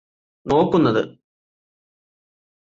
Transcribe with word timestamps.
നോക്കുന്നത് 0.45 1.01